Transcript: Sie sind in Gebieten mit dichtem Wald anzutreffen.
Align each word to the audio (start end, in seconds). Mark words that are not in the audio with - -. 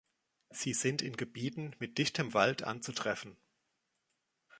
Sie 0.49 0.73
sind 0.73 1.03
in 1.03 1.15
Gebieten 1.15 1.75
mit 1.77 1.99
dichtem 1.99 2.33
Wald 2.33 2.63
anzutreffen. 2.63 3.37